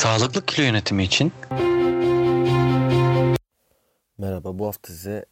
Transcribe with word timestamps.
Sağlıklı 0.00 0.46
kilo 0.46 0.64
yönetimi 0.66 1.02
için 1.04 1.32
Merhaba, 4.18 4.58
bu 4.58 4.66
hafta 4.66 4.92
size 4.92 5.24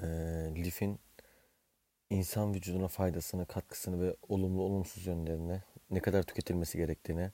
e, 0.00 0.06
lifin 0.54 0.98
insan 2.10 2.54
vücuduna 2.54 2.88
faydasını, 2.88 3.46
katkısını 3.46 4.08
ve 4.08 4.16
olumlu 4.28 4.62
olumsuz 4.62 5.06
yönlerini, 5.06 5.60
ne 5.90 6.00
kadar 6.00 6.22
tüketilmesi 6.22 6.78
gerektiğini, 6.78 7.30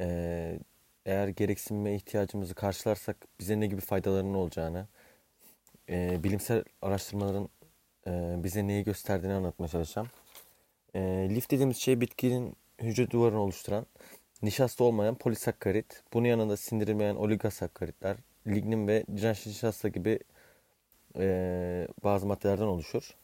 e, 0.00 0.58
eğer 1.06 1.28
gereksinme 1.28 1.94
ihtiyacımızı 1.94 2.54
karşılarsak 2.54 3.16
bize 3.40 3.60
ne 3.60 3.66
gibi 3.66 3.80
faydalarının 3.80 4.34
olacağını, 4.34 4.86
e, 5.88 6.24
bilimsel 6.24 6.64
araştırmaların 6.82 7.48
e, 8.06 8.34
bize 8.44 8.66
neyi 8.66 8.84
gösterdiğini 8.84 9.34
anlatmaya 9.34 9.68
çalışacağım. 9.68 10.08
E, 10.94 11.00
lif 11.30 11.50
dediğimiz 11.50 11.76
şey 11.76 12.00
bitkinin 12.00 12.56
hücre 12.82 13.10
duvarını 13.10 13.40
oluşturan 13.40 13.86
nişasta 14.42 14.84
olmayan 14.84 15.14
polisakkarit, 15.14 16.02
bunun 16.12 16.28
yanında 16.28 16.56
sindirilmeyen 16.56 17.14
oligosakkaritler, 17.14 18.16
lignin 18.46 18.88
ve 18.88 19.04
nişasta 19.08 19.88
gibi 19.88 20.18
e, 21.18 21.88
bazı 22.04 22.26
maddelerden 22.26 22.64
oluşur. 22.64 23.16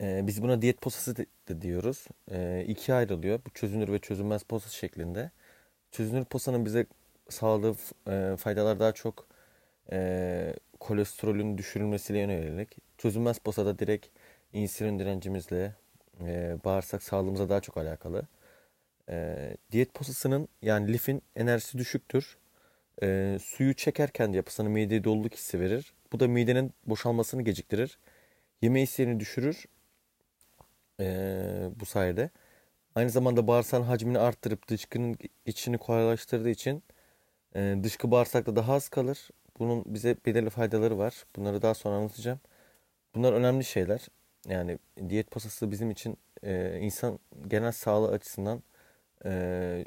E, 0.00 0.26
biz 0.26 0.42
buna 0.42 0.62
diyet 0.62 0.80
posası 0.80 1.16
de, 1.16 1.26
de 1.48 1.62
diyoruz. 1.62 2.06
E, 2.30 2.64
ikiye 2.68 2.96
ayrılıyor. 2.96 3.40
Bu 3.46 3.50
çözünür 3.50 3.92
ve 3.92 3.98
çözünmez 3.98 4.42
posa 4.42 4.70
şeklinde. 4.70 5.30
Çözünür 5.92 6.24
posanın 6.24 6.64
bize 6.64 6.86
sağladığı 7.28 7.76
e, 8.08 8.36
faydalar 8.36 8.80
daha 8.80 8.92
çok 8.92 9.26
e, 9.92 10.54
kolesterolün 10.80 11.58
düşürülmesiyle 11.58 12.18
yönelik. 12.18 12.76
Çözünmez 12.98 13.38
posada 13.38 13.78
direkt 13.78 14.06
insülin 14.52 14.98
direncimizle, 14.98 15.74
e, 16.20 16.56
bağırsak 16.64 17.02
sağlığımıza 17.02 17.48
daha 17.48 17.60
çok 17.60 17.76
alakalı. 17.76 18.22
E, 19.10 19.36
diyet 19.72 19.94
posasının 19.94 20.48
yani 20.62 20.92
lifin 20.92 21.22
enerjisi 21.36 21.78
düşüktür. 21.78 22.38
E, 23.02 23.38
suyu 23.42 23.74
çekerken 23.74 24.32
yapısına 24.32 24.68
mideye 24.68 25.04
doluluk 25.04 25.34
hissi 25.34 25.60
verir. 25.60 25.94
Bu 26.12 26.20
da 26.20 26.28
midenin 26.28 26.72
boşalmasını 26.86 27.42
geciktirir. 27.42 27.98
Yeme 28.62 28.82
isteğini 28.82 29.20
düşürür. 29.20 29.64
E, 31.00 31.06
bu 31.80 31.86
sayede. 31.86 32.30
Aynı 32.94 33.10
zamanda 33.10 33.46
bağırsağın 33.46 33.82
hacmini 33.82 34.18
arttırıp 34.18 34.68
dışkının 34.68 35.18
içini 35.46 35.78
kolaylaştırdığı 35.78 36.50
için 36.50 36.82
e, 37.56 37.76
dışkı 37.82 38.10
bağırsakta 38.10 38.56
daha 38.56 38.74
az 38.74 38.88
kalır. 38.88 39.28
Bunun 39.58 39.84
bize 39.86 40.16
belirli 40.26 40.50
faydaları 40.50 40.98
var. 40.98 41.24
Bunları 41.36 41.62
daha 41.62 41.74
sonra 41.74 41.96
anlatacağım. 41.96 42.40
Bunlar 43.14 43.32
önemli 43.32 43.64
şeyler. 43.64 44.06
Yani 44.48 44.78
diyet 45.08 45.30
posası 45.30 45.70
bizim 45.70 45.90
için 45.90 46.18
e, 46.42 46.78
insan 46.80 47.18
genel 47.48 47.72
sağlığı 47.72 48.10
açısından 48.10 48.62
e, 49.24 49.84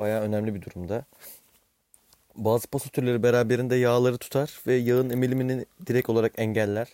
bayağı 0.00 0.22
önemli 0.22 0.54
bir 0.54 0.62
durumda. 0.62 1.04
Bazı 2.36 2.68
posa 2.68 2.90
türleri 2.90 3.22
beraberinde 3.22 3.76
yağları 3.76 4.18
tutar 4.18 4.60
ve 4.66 4.74
yağın 4.74 5.10
emilimini 5.10 5.66
direkt 5.86 6.10
olarak 6.10 6.32
engeller. 6.36 6.88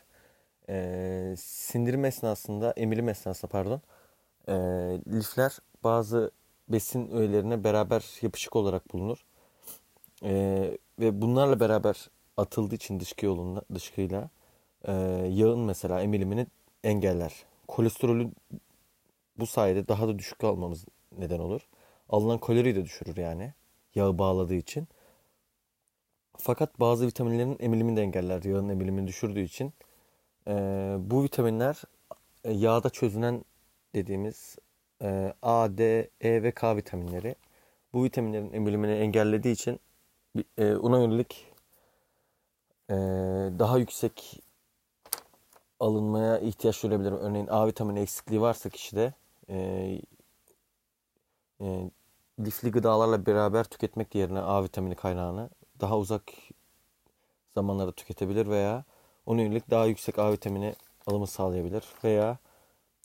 E, 0.69 1.35
sindirim 1.39 2.05
esnasında, 2.05 2.73
emilim 2.77 3.09
esnasında 3.09 3.51
pardon, 3.51 3.81
e, 4.49 4.53
lifler 5.13 5.59
bazı 5.85 6.31
besin 6.69 7.11
öğelerine 7.11 7.65
beraber 7.65 8.05
yapışık 8.23 8.57
olarak 8.57 8.93
bulunur. 8.93 9.25
E, 10.23 10.33
ve 11.01 11.23
bunlarla 11.23 11.61
beraber 11.61 12.11
atıldığı 12.37 12.75
için 12.75 13.01
dışkı 13.01 13.27
yolunda, 13.27 13.63
dışkıyla 13.75 14.31
e, 14.85 14.93
yağın 15.31 15.61
mesela 15.61 16.01
emilimini 16.03 16.47
engeller. 16.85 17.35
Kolesterolün 17.69 18.37
bu 19.39 19.47
sayede 19.47 19.89
daha 19.89 20.09
da 20.09 20.19
düşük 20.19 20.45
almamız 20.45 20.85
neden 21.19 21.39
olur. 21.39 21.61
Alınan 22.09 22.39
kaloriyi 22.39 22.75
de 22.75 22.85
düşürür 22.85 23.17
yani. 23.17 23.53
Yağı 23.95 24.19
bağladığı 24.19 24.55
için. 24.55 24.89
Fakat 26.39 26.81
bazı 26.81 27.07
vitaminlerin 27.07 27.57
emilimini 27.61 27.97
de 27.97 28.03
engeller. 28.03 28.43
Yağın 28.43 28.69
emilimini 28.69 29.07
düşürdüğü 29.07 29.41
için. 29.41 29.73
E, 30.49 30.53
bu 30.99 31.25
vitaminler 31.25 31.83
e, 32.45 32.53
yağda 32.53 32.91
çözünen 32.91 33.45
dediğimiz 33.95 34.57
e, 35.03 35.35
A, 35.43 35.79
D, 35.79 36.11
E 36.21 36.43
ve 36.43 36.53
K 36.53 36.77
vitaminleri. 36.77 37.35
Bu 37.93 38.05
vitaminlerin 38.05 38.53
emilimini 38.53 38.93
engellediği 38.93 39.55
için 39.55 39.81
e, 40.59 40.75
ona 40.75 41.01
yönelik 41.01 41.53
e, 42.91 42.95
daha 43.59 43.79
yüksek 43.79 44.43
alınmaya 45.81 46.39
ihtiyaç 46.39 46.83
duyulabilir. 46.83 47.13
Örneğin 47.13 47.47
A 47.47 47.67
vitamini 47.67 48.01
eksikliği 48.01 48.41
varsa 48.41 48.69
kişide 48.69 49.13
e, 49.49 50.01
e, 51.61 51.91
lifli 52.41 52.71
gıdalarla 52.71 53.27
beraber 53.27 53.65
tüketmek 53.65 54.15
yerine 54.15 54.41
A 54.41 54.65
vitamini 54.65 54.95
kaynağını 54.95 55.51
daha 55.81 55.99
uzak 55.99 56.33
zamanlarda 57.55 57.93
tüketebilir 57.93 58.47
veya 58.47 58.85
onun 59.27 59.43
yönelik 59.43 59.71
daha 59.71 59.87
yüksek 59.87 60.19
A 60.19 60.33
vitamini 60.33 60.75
alımı 61.07 61.27
sağlayabilir 61.27 61.85
veya 62.05 62.39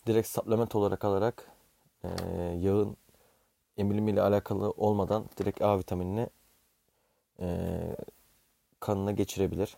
direkt 0.08 0.28
supplement 0.28 0.76
olarak 0.76 1.06
alarak 1.06 1.52
e, 2.04 2.10
yağın 2.60 2.98
emilimiyle 3.78 4.22
alakalı 4.22 4.72
olmadan 4.72 5.26
direkt 5.38 5.62
A 5.62 5.80
vitaminini 5.80 6.28
e, 7.40 7.80
kanına 8.80 9.12
geçirebilir. 9.12 9.78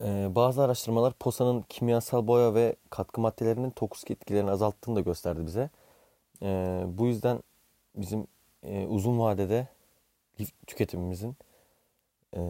E, 0.00 0.34
bazı 0.34 0.62
araştırmalar 0.62 1.12
posanın 1.12 1.64
kimyasal 1.68 2.26
boya 2.26 2.54
ve 2.54 2.76
katkı 2.90 3.20
maddelerinin 3.20 3.70
toksik 3.70 4.10
etkilerini 4.10 4.50
azalttığını 4.50 4.96
da 4.96 5.00
gösterdi 5.00 5.46
bize. 5.46 5.70
E, 6.42 6.82
bu 6.86 7.06
yüzden 7.06 7.42
bizim 7.96 8.26
e, 8.62 8.86
uzun 8.86 9.18
vadede 9.18 9.68
tüketimimizin 10.66 11.36
e, 12.36 12.40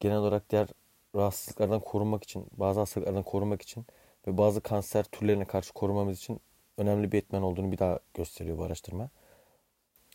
genel 0.00 0.16
olarak 0.16 0.50
diğer 0.50 0.68
rahatsızlıklardan 1.16 1.80
korunmak 1.80 2.24
için, 2.24 2.46
bazı 2.56 2.80
hastalıklardan 2.80 3.22
korunmak 3.22 3.62
için 3.62 3.86
ve 4.26 4.38
bazı 4.38 4.60
kanser 4.60 5.04
türlerine 5.04 5.44
karşı 5.44 5.72
korumamız 5.72 6.18
için 6.18 6.40
önemli 6.76 7.12
bir 7.12 7.18
etmen 7.18 7.42
olduğunu 7.42 7.72
bir 7.72 7.78
daha 7.78 7.98
gösteriyor 8.14 8.58
bu 8.58 8.64
araştırma. 8.64 9.10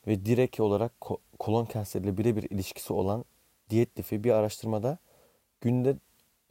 Ve 0.07 0.25
direkt 0.25 0.59
olarak 0.59 0.91
kolon 1.40 1.66
kanseriyle 1.66 2.18
birebir 2.18 2.44
ilişkisi 2.44 2.94
olan 2.94 3.25
diyet 3.69 4.00
lifi 4.00 4.24
bir 4.24 4.31
araştırmada 4.31 4.97
günde 5.62 5.95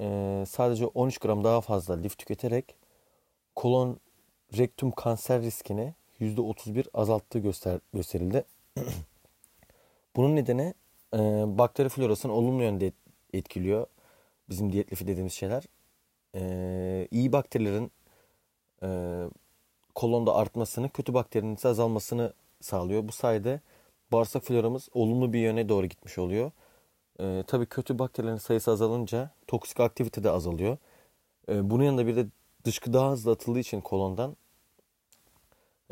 e, 0.00 0.44
sadece 0.48 0.86
13 0.86 1.18
gram 1.18 1.44
daha 1.44 1.60
fazla 1.60 1.94
lif 1.94 2.18
tüketerek 2.18 2.74
kolon 3.54 4.00
rektum 4.58 4.90
kanser 4.90 5.42
riskini 5.42 5.94
%31 6.20 6.84
azalttığı 6.94 7.38
göster 7.38 7.80
gösterildi. 7.94 8.44
Bunun 10.16 10.36
nedeni 10.36 10.74
e, 11.14 11.18
bakteri 11.58 11.88
florasını 11.88 12.32
olumlu 12.32 12.62
yönde 12.62 12.92
etkiliyor. 13.32 13.86
Bizim 14.48 14.72
diyet 14.72 14.92
lifi 14.92 15.06
dediğimiz 15.06 15.32
şeyler. 15.32 15.64
E, 16.34 17.08
iyi 17.10 17.32
bakterilerin 17.32 17.90
e, 18.82 18.88
kolonda 19.94 20.34
artmasını, 20.34 20.88
kötü 20.88 21.14
bakterinin 21.14 21.54
ise 21.54 21.68
azalmasını 21.68 22.32
sağlıyor. 22.60 23.08
Bu 23.08 23.12
sayede 23.12 23.60
bağırsak 24.12 24.44
floramız 24.44 24.88
olumlu 24.94 25.32
bir 25.32 25.38
yöne 25.38 25.68
doğru 25.68 25.86
gitmiş 25.86 26.18
oluyor. 26.18 26.50
E, 27.20 27.44
tabii 27.46 27.66
kötü 27.66 27.98
bakterilerin 27.98 28.36
sayısı 28.36 28.70
azalınca 28.70 29.30
toksik 29.46 29.80
aktivite 29.80 30.24
de 30.24 30.30
azalıyor. 30.30 30.76
E, 31.48 31.70
bunun 31.70 31.84
yanında 31.84 32.06
bir 32.06 32.16
de 32.16 32.26
dışkı 32.64 32.92
daha 32.92 33.10
hızlı 33.10 33.30
atıldığı 33.32 33.58
için 33.58 33.80
kolondan 33.80 34.36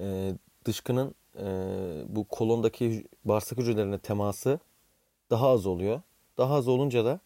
e, 0.01 0.35
dışkının 0.65 1.15
e, 1.39 1.45
bu 2.09 2.25
kolondaki 2.25 3.05
bağırsak 3.25 3.59
hücrelerine 3.59 3.99
teması 3.99 4.61
daha 5.31 5.49
az 5.49 5.67
oluyor. 5.67 6.03
Daha 6.39 6.55
az 6.55 6.69
olunca 6.69 7.05
da 7.05 7.21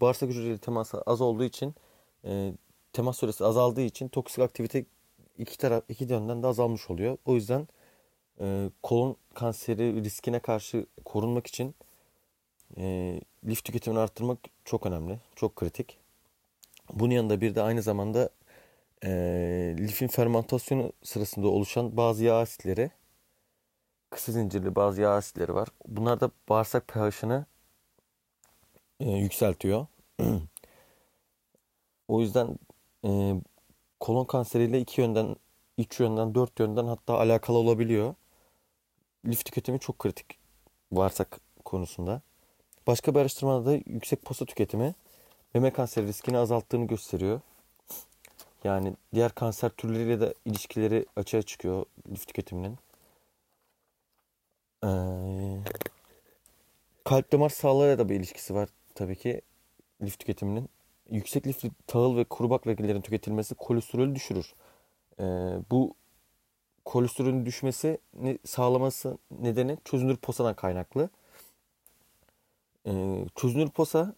bağırsak 0.00 0.28
hücreleri 0.28 0.58
teması 0.58 1.02
az 1.02 1.20
olduğu 1.20 1.44
için 1.44 1.74
e, 2.24 2.52
temas 2.92 3.18
süresi 3.18 3.44
azaldığı 3.44 3.80
için 3.82 4.08
toksik 4.08 4.38
aktivite 4.38 4.84
iki 5.38 5.58
taraf 5.58 5.84
iki 5.88 6.04
yönden 6.04 6.42
de 6.42 6.46
azalmış 6.46 6.90
oluyor. 6.90 7.18
O 7.24 7.34
yüzden 7.34 7.68
e, 8.40 8.70
kolon 8.82 9.16
kanseri 9.34 10.04
riskine 10.04 10.40
karşı 10.40 10.86
korunmak 11.04 11.46
için 11.46 11.74
e, 12.76 13.20
lif 13.46 13.64
tüketimini 13.64 14.00
arttırmak 14.00 14.38
çok 14.64 14.86
önemli, 14.86 15.18
çok 15.36 15.56
kritik. 15.56 15.98
Bunun 16.92 17.14
yanında 17.14 17.40
bir 17.40 17.54
de 17.54 17.62
aynı 17.62 17.82
zamanda 17.82 18.30
e, 19.04 19.10
lifin 19.78 20.08
fermentasyonu 20.08 20.92
sırasında 21.02 21.48
oluşan 21.48 21.96
bazı 21.96 22.24
yağ 22.24 22.38
asitleri, 22.38 22.90
kısa 24.10 24.32
zincirli 24.32 24.74
bazı 24.74 25.00
yağ 25.00 25.10
asitleri 25.10 25.54
var. 25.54 25.68
Bunlar 25.86 26.20
da 26.20 26.30
bağırsak 26.48 26.88
pH'ını 26.88 27.46
e, 29.00 29.10
yükseltiyor. 29.10 29.86
o 32.08 32.20
yüzden 32.20 32.58
e, 33.04 33.34
kolon 34.00 34.24
kanseriyle 34.24 34.80
iki 34.80 35.00
yönden, 35.00 35.36
üç 35.78 36.00
yönden, 36.00 36.34
dört 36.34 36.60
yönden 36.60 36.86
hatta 36.86 37.18
alakalı 37.18 37.58
olabiliyor. 37.58 38.14
Lif 39.26 39.44
tüketimi 39.44 39.80
çok 39.80 39.98
kritik 39.98 40.38
bağırsak 40.92 41.40
konusunda. 41.64 42.22
Başka 42.86 43.14
bir 43.14 43.20
araştırmada 43.20 43.66
da 43.66 43.72
yüksek 43.86 44.22
posta 44.22 44.44
tüketimi 44.44 44.94
meme 45.54 45.72
kanseri 45.72 46.06
riskini 46.06 46.38
azalttığını 46.38 46.86
gösteriyor. 46.86 47.40
Yani 48.64 48.94
diğer 49.14 49.32
kanser 49.32 49.70
türleriyle 49.70 50.20
de 50.20 50.34
ilişkileri 50.44 51.06
açığa 51.16 51.42
çıkıyor 51.42 51.86
lif 52.10 52.26
tüketiminin. 52.26 52.78
Ee, 54.84 54.88
kalp 57.04 57.32
damar 57.32 57.48
sağlığıyla 57.48 57.98
da 57.98 58.08
bir 58.08 58.14
ilişkisi 58.14 58.54
var 58.54 58.68
tabii 58.94 59.16
ki 59.16 59.40
lif 60.02 60.18
tüketiminin. 60.18 60.68
Yüksek 61.10 61.46
lifli 61.46 61.70
tahıl 61.86 62.16
ve 62.16 62.24
kuru 62.24 62.50
baklagillerin 62.50 63.00
tüketilmesi 63.00 63.54
kolesterolü 63.54 64.14
düşürür. 64.14 64.54
Ee, 65.20 65.24
bu 65.70 65.94
kolesterolün 66.84 67.46
düşmesini 67.46 68.38
sağlaması 68.44 69.18
nedeni 69.30 69.78
çözünür 69.84 70.16
posadan 70.16 70.54
kaynaklı. 70.54 71.10
Ee, 72.86 73.24
çözünür 73.36 73.70
posa 73.70 74.14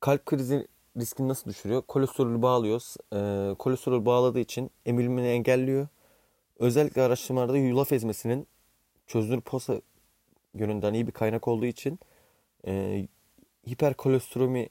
kalp 0.00 0.26
krizi 0.26 0.68
riskini 0.96 1.28
nasıl 1.28 1.50
düşürüyor? 1.50 1.82
Kolesterolü 1.82 2.42
bağlıyor. 2.42 2.82
Ee, 3.12 3.54
kolesterol 3.54 4.06
bağladığı 4.06 4.40
için 4.40 4.70
emilimini 4.86 5.26
engelliyor. 5.26 5.88
Özellikle 6.58 7.02
araştırmalarda 7.02 7.58
yulaf 7.58 7.92
ezmesinin 7.92 8.46
çözünür 9.06 9.40
posa 9.40 9.80
yönünden 10.54 10.94
iyi 10.94 11.06
bir 11.06 11.12
kaynak 11.12 11.48
olduğu 11.48 11.66
için 11.66 11.98
e, 12.66 13.06
hiperkolesterolü 13.68 14.68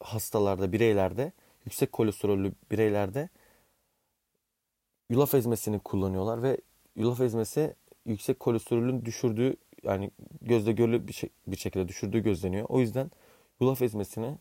hastalarda, 0.00 0.72
bireylerde, 0.72 1.32
yüksek 1.64 1.92
kolesterollü 1.92 2.52
bireylerde 2.70 3.28
yulaf 5.10 5.34
ezmesini 5.34 5.78
kullanıyorlar 5.78 6.42
ve 6.42 6.58
yulaf 6.96 7.20
ezmesi 7.20 7.74
yüksek 8.06 8.40
kolesterolün 8.40 9.04
düşürdüğü 9.04 9.56
yani 9.82 10.10
gözle 10.42 10.72
görülür 10.72 11.06
bir, 11.06 11.12
şey, 11.12 11.30
bir 11.46 11.56
şekilde 11.56 11.88
düşürdüğü 11.88 12.22
gözleniyor. 12.22 12.66
O 12.68 12.80
yüzden 12.80 13.10
yulaf 13.60 13.82
ezmesini 13.82 14.38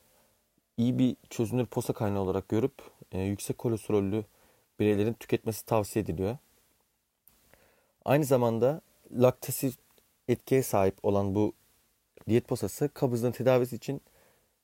iyi 0.77 0.99
bir 0.99 1.15
çözünür 1.29 1.65
posa 1.65 1.93
kaynağı 1.93 2.21
olarak 2.21 2.49
görüp 2.49 2.73
e, 3.11 3.21
yüksek 3.21 3.57
kolesterollü 3.57 4.25
bireylerin 4.79 5.13
tüketmesi 5.13 5.65
tavsiye 5.65 6.03
ediliyor. 6.03 6.37
Aynı 8.05 8.25
zamanda 8.25 8.81
laktasif 9.11 9.75
etkiye 10.27 10.63
sahip 10.63 10.95
olan 11.03 11.35
bu 11.35 11.53
diyet 12.29 12.47
posası 12.47 12.89
kabızlığın 12.93 13.31
tedavisi 13.31 13.75
için 13.75 14.01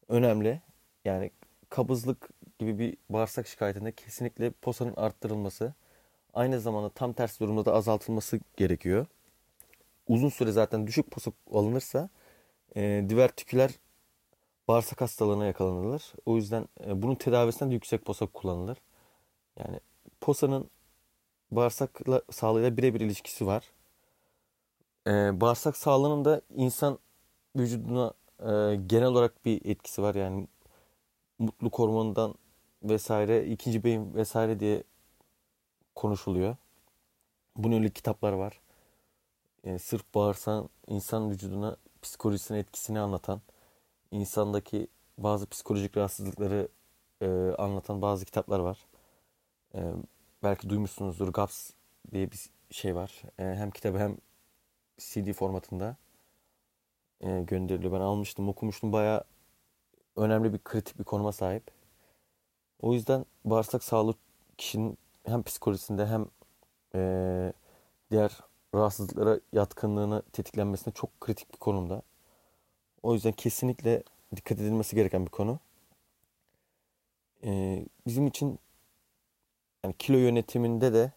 önemli. 0.10 0.62
Yani 1.06 1.32
kabızlık 1.70 2.30
gibi 2.60 2.80
bir 2.80 2.98
bağırsak 3.10 3.48
şikayetinde 3.48 3.92
kesinlikle 3.92 4.52
posanın 4.52 4.96
arttırılması, 4.96 5.74
aynı 6.34 6.60
zamanda 6.60 6.90
tam 6.90 7.14
tersi 7.14 7.40
durumda 7.40 7.66
da 7.66 7.74
azaltılması 7.74 8.40
gerekiyor. 8.58 9.06
Uzun 10.08 10.30
süre 10.30 10.52
zaten 10.52 10.88
düşük 10.88 11.12
posa 11.12 11.32
alınırsa 11.54 12.10
e, 12.76 13.06
divertiküler 13.10 13.72
bağırsak 14.68 15.02
hastalığına 15.02 15.46
yakalanılır. 15.46 16.14
O 16.26 16.36
yüzden 16.36 16.68
e, 16.86 17.02
bunun 17.02 17.16
tedavisinde 17.16 17.70
de 17.70 17.74
yüksek 17.74 18.06
posa 18.06 18.26
kullanılır. 18.26 18.78
Yani 19.60 19.80
posanın 20.22 20.70
bağırsak 21.52 22.00
sağlığıyla 22.32 22.78
birebir 22.78 23.02
ilişkisi 23.02 23.48
var. 23.48 23.72
E, 25.08 25.42
bağırsak 25.42 25.78
sağlığının 25.78 26.26
da 26.26 26.42
insan 26.56 27.00
vücuduna 27.56 28.14
e, 28.40 28.76
genel 28.88 29.08
olarak 29.08 29.46
bir 29.46 29.66
etkisi 29.66 30.02
var. 30.02 30.16
Yani 30.16 30.48
mutluluk 31.40 31.80
hormonundan 31.80 32.36
vesaire, 32.84 33.46
ikinci 33.46 33.84
beyin 33.84 34.16
vesaire 34.16 34.60
diye 34.60 34.84
konuşuluyor. 35.96 36.56
Bunun 37.56 37.76
öyle 37.78 37.90
kitaplar 37.90 38.34
var. 38.34 38.62
Yani 39.66 39.80
sırf 39.80 40.04
bağırsan 40.16 40.70
insan 40.88 41.32
vücuduna 41.32 41.78
psikolojisine 42.02 42.60
etkisini 42.60 43.00
anlatan, 43.00 43.42
insandaki 44.12 44.88
bazı 45.18 45.50
psikolojik 45.50 45.98
rahatsızlıkları 45.98 46.68
e, 47.22 47.28
anlatan 47.58 48.02
bazı 48.02 48.26
kitaplar 48.26 48.60
var. 48.60 48.88
E, 49.76 49.80
belki 50.44 50.70
duymuşsunuzdur. 50.70 51.34
GAPS 51.34 51.72
diye 52.12 52.32
bir 52.32 52.50
şey 52.72 52.96
var. 52.96 53.22
E, 53.40 53.44
hem 53.44 53.72
kitabı 53.72 54.00
hem 54.00 54.18
CD 54.98 55.34
formatında 55.34 55.98
e, 57.22 57.42
gönderiliyor. 57.42 57.94
Ben 57.94 58.02
almıştım, 58.02 58.50
okumuştum. 58.50 58.94
Baya 58.94 59.24
önemli 60.16 60.54
bir 60.54 60.60
kritik 60.60 61.00
bir 61.00 61.04
konuma 61.04 61.32
sahip. 61.32 61.72
O 62.82 62.94
yüzden 62.94 63.26
bağırsak 63.46 63.84
sağlığı 63.84 64.16
kişinin 64.58 64.98
hem 65.26 65.44
psikolojisinde 65.44 66.06
hem 66.08 66.26
e, 66.96 67.54
diğer 68.12 68.40
rahatsızlıklara 68.76 69.40
yatkınlığını 69.54 70.24
tetiklenmesinde 70.34 70.96
çok 70.96 71.22
kritik 71.22 71.54
bir 71.54 71.58
konumda. 71.58 72.02
O 73.04 73.14
yüzden 73.14 73.32
kesinlikle 73.32 74.04
dikkat 74.36 74.60
edilmesi 74.60 74.96
gereken 74.96 75.26
bir 75.26 75.32
konu. 75.32 75.60
E, 77.44 77.82
bizim 78.08 78.28
için 78.28 78.60
yani 79.84 79.96
kilo 80.00 80.18
yönetiminde 80.18 80.94
de 80.94 81.12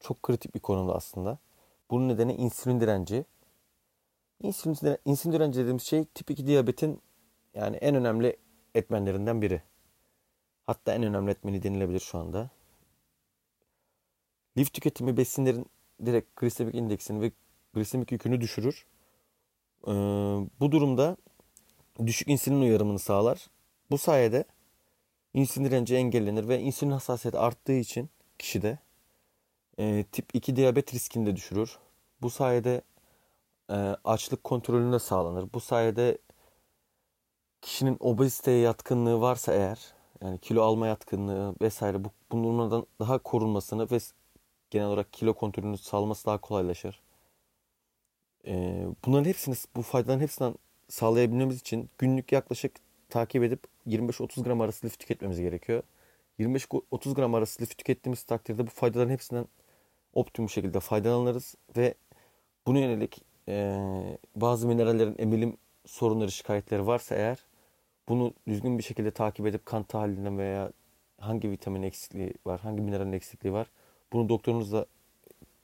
çok 0.00 0.22
kritik 0.22 0.54
bir 0.54 0.60
konumda 0.60 0.94
aslında. 0.94 1.38
Bunun 1.90 2.08
nedeni 2.08 2.34
insülin 2.34 2.80
direnci. 2.80 3.24
İnsülin, 4.42 4.98
insülin 5.04 5.32
direnci 5.32 5.60
dediğimiz 5.60 5.82
şey 5.82 6.04
tip 6.04 6.30
2 6.30 6.46
diyabetin 6.46 7.00
yani 7.54 7.76
en 7.76 7.94
önemli 7.94 8.36
etmenlerinden 8.74 9.42
biri. 9.42 9.62
Hatta 10.66 10.94
en 10.94 11.02
önemli 11.02 11.30
etmeni 11.30 11.62
denilebilir 11.62 12.00
şu 12.00 12.18
anda. 12.18 12.50
Lif 14.56 14.72
tüketimi 14.72 15.16
besinlerin 15.16 15.66
direkt 16.06 16.36
glisemik 16.36 16.74
indeksini 16.74 17.20
ve 17.20 17.32
glisemik 17.74 18.12
yükünü 18.12 18.40
düşürür. 18.40 18.86
Ee, 19.88 19.92
bu 20.60 20.72
durumda 20.72 21.16
düşük 22.06 22.28
insülin 22.28 22.60
uyarımını 22.60 22.98
sağlar. 22.98 23.46
Bu 23.90 23.98
sayede 23.98 24.44
insülin 25.34 25.64
direnci 25.64 25.96
engellenir 25.96 26.48
ve 26.48 26.60
insülin 26.60 26.90
hassasiyeti 26.90 27.38
arttığı 27.38 27.72
için 27.72 28.10
kişide 28.38 28.78
e, 29.78 30.04
tip 30.12 30.34
2 30.34 30.56
diyabet 30.56 30.94
riskini 30.94 31.26
de 31.26 31.36
düşürür. 31.36 31.78
Bu 32.22 32.30
sayede 32.30 32.82
e, 33.70 33.74
açlık 34.04 34.44
kontrolünde 34.44 34.92
de 34.94 34.98
sağlanır. 34.98 35.52
Bu 35.54 35.60
sayede 35.60 36.18
kişinin 37.62 37.96
obeziteye 38.00 38.58
yatkınlığı 38.58 39.20
varsa 39.20 39.54
eğer 39.54 39.94
yani 40.22 40.38
kilo 40.38 40.62
alma 40.62 40.86
yatkınlığı 40.86 41.54
vesaire 41.60 42.04
bu, 42.04 42.10
bunlardan 42.32 42.86
daha 43.00 43.18
korunmasını 43.18 43.90
ve 43.90 43.98
genel 44.70 44.86
olarak 44.86 45.12
kilo 45.12 45.34
kontrolünü 45.34 45.78
sağlaması 45.78 46.26
daha 46.26 46.38
kolaylaşır. 46.38 47.02
Bunların 49.06 49.24
hepsini, 49.24 49.54
bu 49.76 49.82
faydaların 49.82 50.20
hepsinden 50.20 50.54
sağlayabilmemiz 50.88 51.60
için 51.60 51.90
günlük 51.98 52.32
yaklaşık 52.32 52.76
takip 53.08 53.42
edip 53.42 53.60
25-30 53.86 54.44
gram 54.44 54.60
arası 54.60 54.86
lif 54.86 54.98
tüketmemiz 54.98 55.40
gerekiyor. 55.40 55.82
25-30 56.38 57.14
gram 57.14 57.34
arası 57.34 57.62
lif 57.62 57.78
tükettiğimiz 57.78 58.22
takdirde 58.22 58.66
bu 58.66 58.70
faydaların 58.70 59.10
hepsinden 59.10 59.46
optimum 60.14 60.50
şekilde 60.50 60.80
faydalanırız 60.80 61.54
ve 61.76 61.94
buna 62.66 62.78
yönelik 62.78 63.22
e, 63.48 64.18
bazı 64.36 64.66
minerallerin 64.68 65.16
emilim 65.18 65.56
sorunları, 65.86 66.32
şikayetleri 66.32 66.86
varsa 66.86 67.14
eğer 67.14 67.44
bunu 68.08 68.34
düzgün 68.48 68.78
bir 68.78 68.82
şekilde 68.82 69.10
takip 69.10 69.46
edip 69.46 69.66
kan 69.66 69.82
tahlilinden 69.82 70.38
veya 70.38 70.72
hangi 71.20 71.50
vitamin 71.50 71.82
eksikliği 71.82 72.34
var, 72.46 72.60
hangi 72.60 72.82
mineralin 72.82 73.12
eksikliği 73.12 73.52
var 73.54 73.66
bunu 74.12 74.28
doktorunuzla 74.28 74.86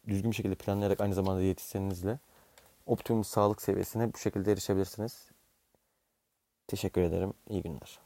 düzgün 0.08 0.30
bir 0.30 0.36
şekilde 0.36 0.54
planlayarak 0.54 1.00
aynı 1.00 1.14
zamanda 1.14 1.40
diyetisyeninizle 1.40 2.18
optimum 2.86 3.24
sağlık 3.24 3.62
seviyesine 3.62 4.14
bu 4.14 4.18
şekilde 4.18 4.52
erişebilirsiniz. 4.52 5.30
Teşekkür 6.66 7.02
ederim. 7.02 7.34
İyi 7.48 7.62
günler. 7.62 8.00